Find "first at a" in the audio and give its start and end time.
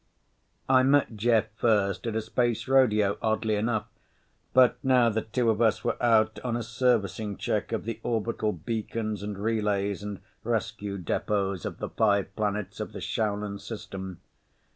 1.57-2.21